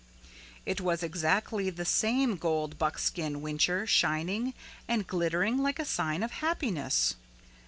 It 0.65 0.81
was 0.81 1.03
exactly 1.03 1.69
the 1.69 1.85
same 1.85 2.35
gold 2.35 2.79
buckskin 2.79 3.35
whincher 3.39 3.85
shining 3.85 4.55
and 4.87 5.05
glittering 5.05 5.59
like 5.59 5.77
a 5.77 5.85
sign 5.85 6.23
of 6.23 6.31
happiness. 6.31 7.13